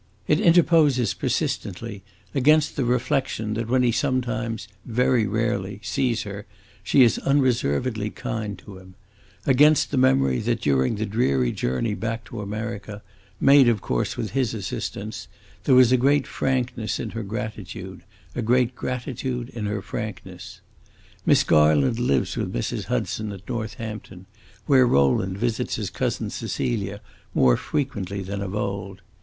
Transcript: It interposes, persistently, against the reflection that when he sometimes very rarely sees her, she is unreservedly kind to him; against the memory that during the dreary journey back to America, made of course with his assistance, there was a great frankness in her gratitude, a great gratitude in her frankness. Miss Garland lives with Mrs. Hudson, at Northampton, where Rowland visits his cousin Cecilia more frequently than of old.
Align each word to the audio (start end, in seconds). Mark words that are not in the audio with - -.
It 0.27 0.39
interposes, 0.39 1.13
persistently, 1.13 2.01
against 2.33 2.75
the 2.75 2.85
reflection 2.85 3.53
that 3.53 3.67
when 3.67 3.83
he 3.83 3.91
sometimes 3.91 4.67
very 4.83 5.27
rarely 5.27 5.79
sees 5.83 6.23
her, 6.23 6.47
she 6.81 7.03
is 7.03 7.19
unreservedly 7.19 8.09
kind 8.09 8.57
to 8.65 8.79
him; 8.79 8.95
against 9.45 9.91
the 9.91 9.97
memory 9.99 10.39
that 10.39 10.59
during 10.61 10.95
the 10.95 11.05
dreary 11.05 11.51
journey 11.51 11.93
back 11.93 12.23
to 12.25 12.41
America, 12.41 13.03
made 13.39 13.69
of 13.69 13.81
course 13.81 14.17
with 14.17 14.31
his 14.31 14.55
assistance, 14.55 15.27
there 15.65 15.75
was 15.75 15.91
a 15.91 15.97
great 15.97 16.25
frankness 16.25 16.99
in 16.99 17.11
her 17.11 17.21
gratitude, 17.21 18.01
a 18.35 18.41
great 18.41 18.73
gratitude 18.73 19.49
in 19.49 19.67
her 19.67 19.83
frankness. 19.83 20.61
Miss 21.27 21.43
Garland 21.43 21.99
lives 21.99 22.35
with 22.35 22.51
Mrs. 22.51 22.85
Hudson, 22.85 23.31
at 23.31 23.47
Northampton, 23.47 24.25
where 24.65 24.87
Rowland 24.87 25.37
visits 25.37 25.75
his 25.75 25.91
cousin 25.91 26.31
Cecilia 26.31 27.01
more 27.35 27.55
frequently 27.55 28.23
than 28.23 28.41
of 28.41 28.55
old. 28.55 29.03